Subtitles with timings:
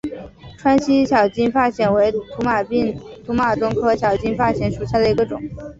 [0.57, 2.99] 川西小金发藓为土马鬃
[3.75, 5.39] 科小金发藓属下的一个种。